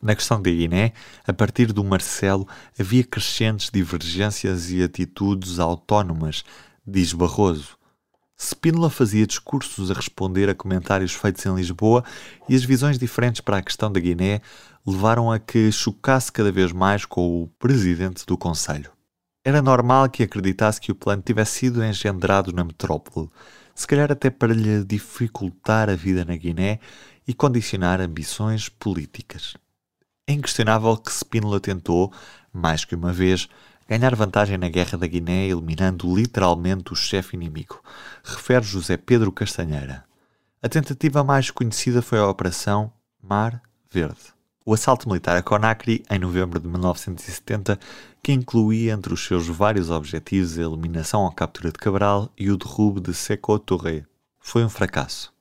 Na 0.00 0.14
questão 0.14 0.40
da 0.40 0.48
Guiné, 0.48 0.92
a 1.26 1.32
partir 1.32 1.72
do 1.72 1.82
Marcelo, 1.82 2.46
havia 2.78 3.02
crescentes 3.02 3.68
divergências 3.68 4.70
e 4.70 4.82
atitudes 4.82 5.58
autónomas, 5.58 6.44
diz 6.86 7.12
Barroso. 7.12 7.79
Spínola 8.42 8.88
fazia 8.88 9.26
discursos 9.26 9.90
a 9.90 9.94
responder 9.94 10.48
a 10.48 10.54
comentários 10.54 11.12
feitos 11.12 11.44
em 11.44 11.54
Lisboa 11.54 12.02
e 12.48 12.54
as 12.54 12.64
visões 12.64 12.98
diferentes 12.98 13.42
para 13.42 13.58
a 13.58 13.62
questão 13.62 13.92
da 13.92 14.00
Guiné 14.00 14.40
levaram 14.86 15.30
a 15.30 15.38
que 15.38 15.70
chocasse 15.70 16.32
cada 16.32 16.50
vez 16.50 16.72
mais 16.72 17.04
com 17.04 17.42
o 17.42 17.48
presidente 17.58 18.24
do 18.24 18.38
Conselho. 18.38 18.90
Era 19.44 19.60
normal 19.60 20.08
que 20.08 20.22
acreditasse 20.22 20.80
que 20.80 20.90
o 20.90 20.94
plano 20.94 21.20
tivesse 21.20 21.58
sido 21.58 21.84
engendrado 21.84 22.50
na 22.50 22.64
metrópole, 22.64 23.28
se 23.74 23.86
calhar 23.86 24.10
até 24.10 24.30
para 24.30 24.54
lhe 24.54 24.84
dificultar 24.84 25.90
a 25.90 25.94
vida 25.94 26.24
na 26.24 26.34
Guiné 26.34 26.80
e 27.28 27.34
condicionar 27.34 28.00
ambições 28.00 28.70
políticas. 28.70 29.54
É 30.26 30.32
inquestionável 30.32 30.96
que 30.96 31.12
Spínola 31.12 31.60
tentou, 31.60 32.10
mais 32.50 32.86
que 32.86 32.94
uma 32.94 33.12
vez, 33.12 33.48
ganhar 33.90 34.14
vantagem 34.14 34.56
na 34.56 34.68
Guerra 34.68 34.96
da 34.96 35.06
Guiné, 35.08 35.48
eliminando 35.48 36.14
literalmente 36.14 36.92
o 36.92 36.96
chefe 36.96 37.34
inimigo, 37.34 37.82
refere 38.22 38.64
José 38.64 38.96
Pedro 38.96 39.32
Castanheira. 39.32 40.04
A 40.62 40.68
tentativa 40.68 41.24
mais 41.24 41.50
conhecida 41.50 42.00
foi 42.00 42.20
a 42.20 42.28
Operação 42.28 42.92
Mar 43.20 43.60
Verde. 43.90 44.32
O 44.64 44.74
assalto 44.74 45.08
militar 45.08 45.36
a 45.36 45.42
Conakry, 45.42 46.04
em 46.08 46.20
novembro 46.20 46.60
de 46.60 46.68
1970, 46.68 47.80
que 48.22 48.30
incluía 48.30 48.92
entre 48.92 49.12
os 49.12 49.26
seus 49.26 49.48
vários 49.48 49.90
objetivos 49.90 50.56
a 50.56 50.62
eliminação 50.62 51.24
ou 51.24 51.32
captura 51.32 51.72
de 51.72 51.78
Cabral 51.78 52.30
e 52.38 52.48
o 52.48 52.56
derrube 52.56 53.00
de 53.00 53.12
Seco 53.12 53.58
Touré, 53.58 54.04
foi 54.38 54.64
um 54.64 54.68
fracasso. 54.68 55.32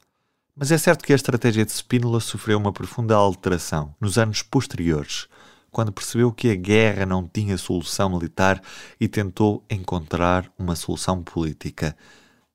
Mas 0.56 0.72
é 0.72 0.78
certo 0.80 1.06
que 1.06 1.14
a 1.14 1.16
estratégia 1.16 1.64
de 1.64 1.72
Spínola 1.72 2.20
sofreu 2.20 2.58
uma 2.58 2.74
profunda 2.74 3.16
alteração 3.16 3.94
nos 4.02 4.18
anos 4.18 4.42
posteriores, 4.42 5.28
quando 5.72 5.92
percebeu 5.92 6.32
que 6.32 6.50
a 6.50 6.56
guerra 6.56 7.06
não 7.06 7.28
tinha 7.28 7.58
solução 7.58 8.10
militar 8.10 8.62
e 9.00 9.08
tentou 9.08 9.64
encontrar 9.70 10.52
uma 10.58 10.76
solução 10.76 11.24
política. 11.24 11.96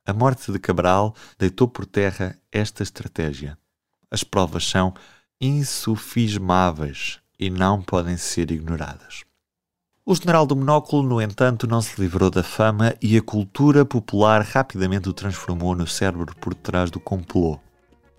A 0.07 0.13
morte 0.13 0.53
de 0.53 0.59
Cabral 0.59 1.15
deitou 1.39 1.67
por 1.67 1.87
terra 1.87 2.37
esta 2.53 2.83
estratégia. 2.83 3.57
As 4.11 4.23
provas 4.23 4.69
são 4.69 4.93
insufismáveis 5.41 7.21
e 7.39 7.51
não 7.51 7.83
podem 7.83 8.17
ser 8.17 8.51
ignoradas. 8.51 9.25
O 10.07 10.15
general 10.15 10.45
do 10.45 10.55
monóculo, 10.55 11.03
no 11.03 11.23
entanto, 11.23 11.67
não 11.67 11.81
se 11.81 11.99
livrou 11.99 12.29
da 12.29 12.43
fama 12.43 12.95
e 13.01 13.17
a 13.17 13.23
cultura 13.23 13.87
popular 13.87 14.43
rapidamente 14.43 15.09
o 15.09 15.15
transformou 15.15 15.75
no 15.75 15.87
cérebro 15.87 16.37
por 16.37 16.55
trás 16.55 16.91
do 16.91 17.01
complô. 17.01 17.59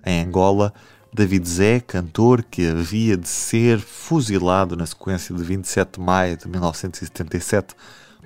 Em 0.04 0.24
Angola, 0.24 0.74
David 1.16 1.48
Zé, 1.48 1.80
cantor 1.80 2.44
que 2.44 2.68
havia 2.68 3.16
de 3.16 3.30
ser 3.30 3.80
fuzilado 3.80 4.76
na 4.76 4.86
sequência 4.86 5.34
de 5.34 5.42
27 5.42 5.98
de 5.98 6.06
maio 6.06 6.36
de 6.36 6.46
1977, 6.46 7.74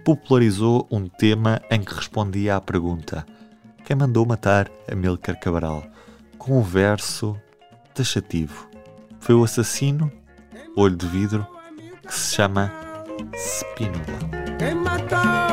popularizou 0.03 0.87
um 0.89 1.07
tema 1.07 1.61
em 1.69 1.83
que 1.83 1.93
respondia 1.93 2.55
à 2.55 2.61
pergunta: 2.61 3.23
Quem 3.85 3.95
mandou 3.95 4.25
matar 4.25 4.71
Amílcar 4.91 5.39
Cabral? 5.39 5.83
Com 6.39 6.57
um 6.57 6.63
verso 6.63 7.39
taxativo 7.93 8.67
foi 9.19 9.35
o 9.35 9.43
assassino, 9.43 10.11
olho 10.75 10.95
de 10.95 11.05
vidro, 11.05 11.45
que 12.07 12.11
se 12.11 12.33
chama 12.33 12.73
Spínola. 13.35 15.48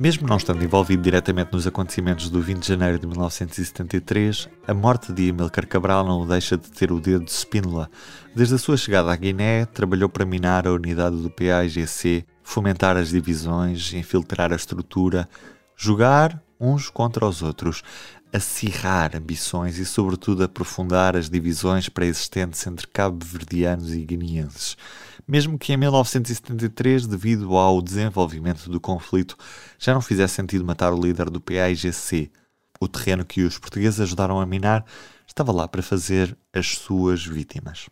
Mesmo 0.00 0.26
não 0.26 0.38
estando 0.38 0.64
envolvido 0.64 1.02
diretamente 1.02 1.52
nos 1.52 1.66
acontecimentos 1.66 2.30
do 2.30 2.40
20 2.40 2.58
de 2.58 2.68
janeiro 2.68 2.98
de 2.98 3.06
1973, 3.06 4.48
a 4.66 4.72
morte 4.72 5.12
de 5.12 5.28
Amilcar 5.28 5.68
Cabral 5.68 6.06
não 6.06 6.22
o 6.22 6.26
deixa 6.26 6.56
de 6.56 6.70
ter 6.70 6.90
o 6.90 6.98
dedo 6.98 7.26
de 7.26 7.32
Spínola. 7.32 7.90
Desde 8.34 8.54
a 8.54 8.58
sua 8.58 8.78
chegada 8.78 9.12
à 9.12 9.16
Guiné, 9.16 9.66
trabalhou 9.66 10.08
para 10.08 10.24
minar 10.24 10.66
a 10.66 10.72
unidade 10.72 11.16
do 11.16 11.28
PAIGC, 11.28 12.24
fomentar 12.42 12.96
as 12.96 13.10
divisões, 13.10 13.92
infiltrar 13.92 14.54
a 14.54 14.56
estrutura, 14.56 15.28
jogar 15.76 16.42
uns 16.58 16.88
contra 16.88 17.26
os 17.26 17.42
outros, 17.42 17.82
acirrar 18.32 19.16
ambições 19.16 19.78
e, 19.78 19.84
sobretudo, 19.84 20.44
aprofundar 20.44 21.16
as 21.16 21.28
divisões 21.28 21.88
pré-existentes 21.88 22.66
entre 22.66 22.86
cabo-verdianos 22.86 23.92
e 23.92 24.04
guineenses. 24.04 24.76
Mesmo 25.26 25.58
que 25.58 25.72
em 25.72 25.76
1973, 25.76 27.06
devido 27.06 27.56
ao 27.56 27.80
desenvolvimento 27.80 28.68
do 28.68 28.80
conflito, 28.80 29.36
já 29.78 29.94
não 29.94 30.00
fizesse 30.00 30.34
sentido 30.34 30.64
matar 30.64 30.92
o 30.92 31.00
líder 31.00 31.30
do 31.30 31.40
PAIGC, 31.40 32.30
o 32.80 32.88
terreno 32.88 33.24
que 33.24 33.42
os 33.42 33.58
portugueses 33.58 34.00
ajudaram 34.00 34.40
a 34.40 34.46
minar 34.46 34.84
estava 35.26 35.52
lá 35.52 35.68
para 35.68 35.82
fazer 35.82 36.36
as 36.52 36.76
suas 36.76 37.24
vítimas. 37.24 37.88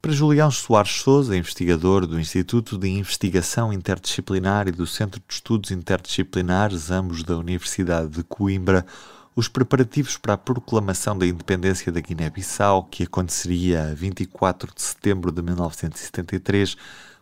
Para 0.00 0.12
Julião 0.12 0.50
Soares 0.50 0.92
Souza, 0.92 1.36
investigador 1.36 2.06
do 2.06 2.20
Instituto 2.20 2.78
de 2.78 2.88
Investigação 2.88 3.72
Interdisciplinar 3.72 4.68
e 4.68 4.72
do 4.72 4.86
Centro 4.86 5.20
de 5.20 5.34
Estudos 5.34 5.72
Interdisciplinares, 5.72 6.90
ambos 6.90 7.24
da 7.24 7.36
Universidade 7.36 8.08
de 8.08 8.22
Coimbra, 8.22 8.86
os 9.34 9.48
preparativos 9.48 10.16
para 10.16 10.34
a 10.34 10.38
proclamação 10.38 11.16
da 11.16 11.26
independência 11.26 11.92
da 11.92 12.00
Guiné-Bissau, 12.00 12.84
que 12.84 13.04
aconteceria 13.04 13.90
a 13.90 13.94
24 13.94 14.74
de 14.74 14.82
setembro 14.82 15.30
de 15.30 15.42
1973, 15.42 16.76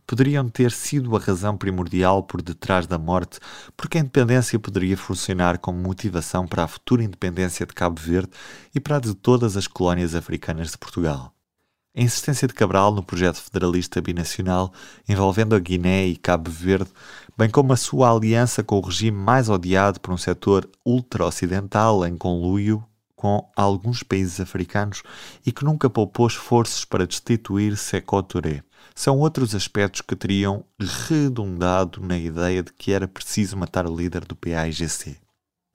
poderiam 0.07 0.49
ter 0.49 0.71
sido 0.71 1.17
a 1.17 1.19
razão 1.19 1.57
primordial 1.57 2.23
por 2.23 2.41
detrás 2.41 2.87
da 2.87 2.99
morte, 2.99 3.41
porque 3.77 3.99
a 3.99 4.01
independência 4.01 4.59
poderia 4.59 4.97
funcionar 4.97 5.59
como 5.59 5.79
motivação 5.79 6.47
para 6.47 6.65
a 6.65 6.69
futura 6.69 7.03
independência 7.03 7.67
de 7.67 7.75
Cabo 7.75 8.01
Verde 8.01 8.31
e 8.75 8.79
para 8.79 8.97
a 8.97 9.01
de 9.01 9.15
todas 9.15 9.57
as 9.57 9.67
colónias 9.67 10.15
africanas 10.15 10.71
de 10.71 10.79
Portugal. 10.79 11.33
A 11.99 12.03
insistência 12.03 12.47
de 12.47 12.53
Cabral 12.53 12.95
no 12.95 13.03
projeto 13.03 13.41
federalista 13.41 14.03
binacional 14.03 14.71
envolvendo 15.09 15.55
a 15.55 15.59
Guiné 15.59 16.07
e 16.07 16.17
Cabo 16.17 16.51
Verde, 16.51 16.91
bem 17.37 17.51
como 17.51 17.73
a 17.73 17.77
sua 17.77 18.11
aliança 18.11 18.63
com 18.63 18.79
o 18.79 18.81
regime 18.81 19.17
mais 19.17 19.49
odiado 19.49 20.01
por 20.01 20.13
um 20.13 20.17
setor 20.17 20.69
ultra-ocidental 20.85 22.07
em 22.07 22.17
conluio 22.17 22.83
com 23.15 23.51
alguns 23.55 24.03
países 24.03 24.41
africanos 24.41 25.03
e 25.45 25.53
que 25.53 25.65
nunca 25.65 25.91
poupou 25.91 26.27
esforços 26.27 26.85
para 26.85 27.07
destituir 27.07 27.77
Seco 27.77 28.23
Touré. 28.23 28.63
São 28.95 29.19
outros 29.19 29.55
aspectos 29.55 30.01
que 30.01 30.17
teriam 30.17 30.65
redundado 31.09 32.01
na 32.01 32.17
ideia 32.17 32.63
de 32.63 32.73
que 32.73 32.93
era 32.93 33.07
preciso 33.07 33.57
matar 33.57 33.87
o 33.87 33.95
líder 33.95 34.25
do 34.25 34.37
PAIGC 34.37 35.19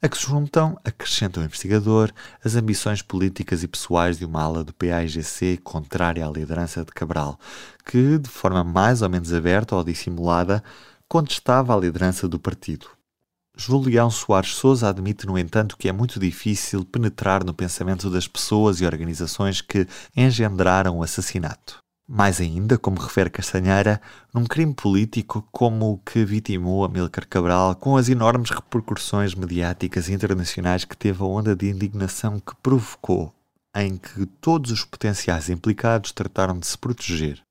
a 0.04 0.10
que 0.10 0.18
se 0.18 0.26
juntam, 0.26 0.76
acrescenta 0.84 1.40
o 1.40 1.44
investigador, 1.44 2.12
as 2.44 2.56
ambições 2.56 3.04
políticas 3.04 3.62
e 3.62 3.68
pessoais 3.68 4.18
de 4.18 4.26
uma 4.26 4.42
ala 4.42 4.64
do 4.64 4.74
PAIGC 4.74 5.58
contrária 5.58 6.26
à 6.26 6.32
liderança 6.32 6.84
de 6.84 6.92
Cabral, 6.92 7.40
que, 7.86 8.18
de 8.18 8.28
forma 8.28 8.64
mais 8.64 9.04
ou 9.04 9.10
menos 9.10 9.32
aberta 9.32 9.76
ou 9.76 9.84
dissimulada, 9.84 10.64
contestava 11.12 11.76
a 11.76 11.78
liderança 11.78 12.26
do 12.26 12.40
partido. 12.40 12.88
Julião 13.54 14.10
Soares 14.10 14.56
Souza 14.56 14.88
admite, 14.88 15.28
no 15.28 15.38
entanto, 15.38 15.76
que 15.76 15.90
é 15.90 15.92
muito 15.92 16.18
difícil 16.18 16.86
penetrar 16.86 17.44
no 17.44 17.54
pensamento 17.54 18.10
das 18.10 18.30
pessoas 18.30 18.80
e 18.80 18.86
organizações 18.86 19.60
que 19.60 19.86
engendraram 20.16 21.00
o 21.00 21.04
assassinato. 21.04 21.80
Mais 22.08 22.40
ainda, 22.40 22.78
como 22.78 22.98
refere 22.98 23.30
Castanheira, 23.30 24.00
num 24.34 24.46
crime 24.46 24.74
político 24.74 25.46
como 25.52 25.92
o 25.92 25.98
que 25.98 26.24
vitimou 26.24 26.86
Amílcar 26.86 27.28
Cabral, 27.28 27.76
com 27.76 27.98
as 27.98 28.08
enormes 28.08 28.50
repercussões 28.50 29.36
mediáticas 29.36 30.08
internacionais 30.08 30.86
que 30.86 30.96
teve 30.96 31.22
a 31.22 31.26
onda 31.26 31.54
de 31.54 31.70
indignação 31.70 32.40
que 32.40 32.56
provocou, 32.64 33.36
em 33.76 33.98
que 33.98 34.26
todos 34.40 34.72
os 34.72 34.86
potenciais 34.86 35.50
implicados 35.50 36.14
trataram 36.14 36.58
de 36.58 36.68
se 36.68 36.78
proteger. 36.78 37.44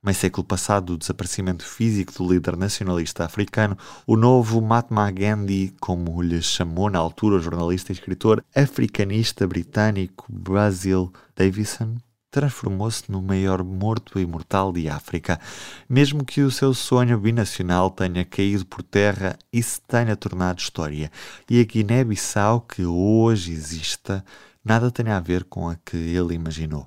Meio 0.00 0.14
século 0.14 0.44
passado, 0.44 0.92
o 0.92 0.96
desaparecimento 0.96 1.64
físico 1.64 2.12
do 2.12 2.32
líder 2.32 2.56
nacionalista 2.56 3.24
africano, 3.24 3.76
o 4.06 4.16
novo 4.16 4.60
Mahatma 4.60 5.10
Gandhi, 5.10 5.74
como 5.80 6.22
lhe 6.22 6.40
chamou 6.40 6.88
na 6.88 7.00
altura 7.00 7.34
o 7.34 7.40
jornalista 7.40 7.90
e 7.90 7.94
escritor 7.94 8.44
africanista 8.54 9.44
britânico 9.44 10.24
Basil 10.30 11.12
Davison, 11.34 11.96
transformou-se 12.30 13.10
no 13.10 13.20
maior 13.20 13.64
morto 13.64 14.20
imortal 14.20 14.72
de 14.72 14.88
África, 14.88 15.40
mesmo 15.88 16.24
que 16.24 16.42
o 16.42 16.50
seu 16.50 16.72
sonho 16.74 17.18
binacional 17.18 17.90
tenha 17.90 18.24
caído 18.24 18.64
por 18.66 18.84
terra 18.84 19.36
e 19.52 19.60
se 19.60 19.80
tenha 19.80 20.14
tornado 20.14 20.60
história, 20.60 21.10
e 21.50 21.60
a 21.60 21.64
Guiné-Bissau 21.64 22.60
que 22.60 22.84
hoje 22.84 23.50
exista 23.50 24.24
nada 24.64 24.92
tenha 24.92 25.16
a 25.16 25.20
ver 25.20 25.42
com 25.42 25.68
a 25.68 25.74
que 25.74 25.96
ele 25.96 26.34
imaginou. 26.34 26.86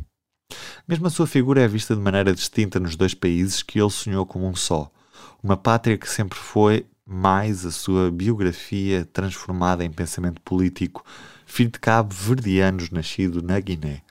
Mesmo 0.88 1.08
a 1.08 1.10
sua 1.10 1.28
figura 1.28 1.62
é 1.62 1.68
vista 1.68 1.96
de 1.96 2.02
maneira 2.02 2.34
distinta 2.34 2.80
nos 2.80 2.96
dois 2.96 3.14
países 3.14 3.64
que 3.64 3.80
ele 3.80 3.90
sonhou 3.90 4.26
como 4.26 4.48
um 4.48 4.56
só. 4.56 4.92
Uma 5.44 5.58
pátria 5.58 5.98
que 5.98 6.10
sempre 6.10 6.38
foi 6.38 6.86
mais 7.06 7.66
a 7.66 7.72
sua 7.72 8.10
biografia 8.10 9.06
transformada 9.12 9.84
em 9.84 9.92
pensamento 9.92 10.40
político, 10.42 11.04
filho 11.46 11.72
de 11.72 11.80
cabo-verdianos 11.80 12.90
nascido 12.90 13.42
na 13.42 13.60
Guiné, 13.60 14.02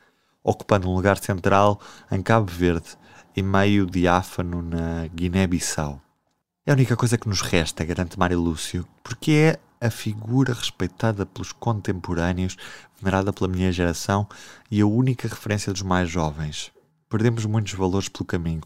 ocupando 0.43 0.89
um 0.89 0.95
lugar 0.95 1.19
central 1.19 1.81
em 2.11 2.21
Cabo 2.21 2.51
Verde 2.51 2.99
e 3.35 3.43
meio 3.43 3.87
diáfano 3.87 4.61
na 4.61 5.07
Guiné-Bissau. 5.15 6.01
É 6.67 6.73
a 6.73 6.75
única 6.75 6.97
coisa 6.97 7.17
que 7.17 7.29
nos 7.29 7.41
resta, 7.41 7.85
garante 7.85 8.19
Mário 8.19 8.39
Lúcio, 8.39 8.87
porque 9.03 9.33
é 9.33 9.59
a 9.81 9.89
figura 9.89 10.53
respeitada 10.53 11.25
pelos 11.25 11.53
contemporâneos, 11.53 12.57
venerada 13.01 13.33
pela 13.33 13.49
minha 13.49 13.73
geração 13.73 14.29
e 14.71 14.81
a 14.81 14.87
única 14.87 15.27
referência 15.27 15.73
dos 15.73 15.83
mais 15.83 16.11
jovens. 16.11 16.71
Perdemos 17.09 17.47
muitos 17.47 17.73
valores 17.73 18.09
pelo 18.09 18.27
caminho, 18.27 18.61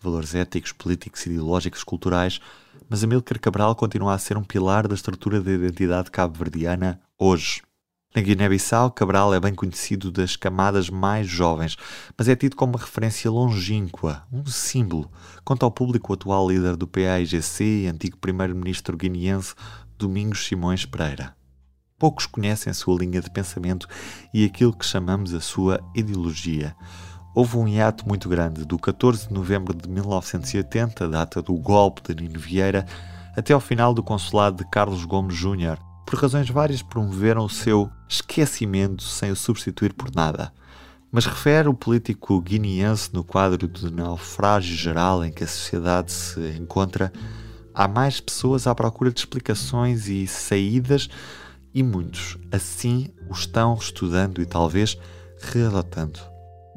valores 0.00 0.34
éticos, 0.34 0.72
políticos, 0.72 1.26
ideológicos, 1.26 1.82
culturais, 1.82 2.40
mas 2.88 3.02
Amílcar 3.02 3.40
Cabral 3.40 3.74
continua 3.74 4.14
a 4.14 4.18
ser 4.18 4.38
um 4.38 4.44
pilar 4.44 4.86
da 4.86 4.94
estrutura 4.94 5.40
da 5.40 5.50
identidade 5.50 6.10
cabo-verdiana 6.10 7.00
hoje. 7.18 7.62
Na 8.12 8.20
Guiné-Bissau, 8.20 8.90
Cabral 8.90 9.32
é 9.32 9.38
bem 9.38 9.54
conhecido 9.54 10.10
das 10.10 10.34
camadas 10.34 10.90
mais 10.90 11.28
jovens, 11.28 11.76
mas 12.18 12.28
é 12.28 12.34
tido 12.34 12.56
como 12.56 12.72
uma 12.72 12.80
referência 12.80 13.30
longínqua, 13.30 14.24
um 14.32 14.44
símbolo. 14.46 15.08
Quanto 15.44 15.62
ao 15.64 15.70
público, 15.70 16.10
o 16.10 16.14
atual 16.14 16.50
líder 16.50 16.76
do 16.76 16.88
PAIGC 16.88 17.86
antigo 17.86 18.16
primeiro-ministro 18.16 18.96
guineense 18.96 19.54
Domingos 20.00 20.46
Simões 20.46 20.86
Pereira. 20.86 21.36
Poucos 21.98 22.24
conhecem 22.24 22.70
a 22.70 22.74
sua 22.74 22.98
linha 22.98 23.20
de 23.20 23.30
pensamento 23.30 23.86
e 24.32 24.46
aquilo 24.46 24.72
que 24.72 24.86
chamamos 24.86 25.34
a 25.34 25.40
sua 25.40 25.78
ideologia. 25.94 26.74
Houve 27.34 27.58
um 27.58 27.68
hiato 27.68 28.08
muito 28.08 28.26
grande, 28.26 28.64
do 28.64 28.78
14 28.78 29.28
de 29.28 29.34
novembro 29.34 29.74
de 29.74 29.86
1980, 29.86 31.06
data 31.06 31.42
do 31.42 31.52
golpe 31.52 32.14
de 32.14 32.22
Nino 32.22 32.40
Vieira, 32.40 32.86
até 33.36 33.52
ao 33.52 33.60
final 33.60 33.92
do 33.92 34.02
consulado 34.02 34.64
de 34.64 34.70
Carlos 34.70 35.04
Gomes 35.04 35.36
Júnior. 35.36 35.78
Por 36.06 36.18
razões 36.18 36.48
várias, 36.48 36.80
promoveram 36.80 37.44
o 37.44 37.50
seu 37.50 37.90
esquecimento 38.08 39.02
sem 39.02 39.30
o 39.30 39.36
substituir 39.36 39.92
por 39.92 40.10
nada. 40.14 40.50
Mas 41.12 41.26
refere 41.26 41.68
o 41.68 41.74
político 41.74 42.40
guineense 42.40 43.12
no 43.12 43.22
quadro 43.22 43.68
de 43.68 43.92
naufrágio 43.92 44.74
geral 44.74 45.22
em 45.22 45.30
que 45.30 45.44
a 45.44 45.46
sociedade 45.46 46.10
se 46.10 46.40
encontra 46.58 47.12
Há 47.80 47.88
mais 47.88 48.20
pessoas 48.20 48.66
à 48.66 48.74
procura 48.74 49.10
de 49.10 49.20
explicações 49.20 50.06
e 50.06 50.26
saídas, 50.26 51.08
e 51.72 51.82
muitos 51.82 52.36
assim 52.52 53.08
o 53.26 53.32
estão 53.32 53.74
estudando 53.74 54.42
e 54.42 54.44
talvez 54.44 54.98
readotando. 55.40 56.20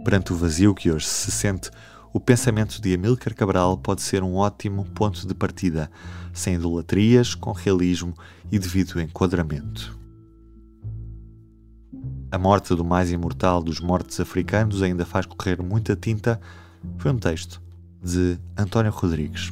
Perante 0.05 0.31
o 0.31 0.37
vazio 0.37 0.73
que 0.73 0.89
hoje 0.89 1.05
se 1.05 1.29
sente, 1.29 1.69
o 2.13 2.21
pensamento 2.21 2.81
de 2.81 2.93
Amílcar 2.93 3.35
Cabral 3.35 3.77
pode 3.77 4.01
ser 4.01 4.23
um 4.23 4.35
ótimo 4.35 4.85
ponto 4.95 5.27
de 5.27 5.33
partida, 5.33 5.91
sem 6.31 6.55
idolatrias, 6.55 7.35
com 7.35 7.51
realismo 7.51 8.13
e 8.49 8.57
devido 8.57 9.01
enquadramento. 9.01 9.99
A 12.31 12.37
morte 12.37 12.73
do 12.73 12.85
mais 12.85 13.11
imortal 13.11 13.61
dos 13.61 13.81
mortos 13.81 14.21
africanos 14.21 14.81
ainda 14.81 15.05
faz 15.05 15.25
correr 15.25 15.61
muita 15.61 15.97
tinta 15.97 16.39
foi 16.97 17.11
um 17.11 17.19
texto 17.19 17.61
de 18.01 18.39
António 18.57 18.93
Rodrigues. 18.93 19.51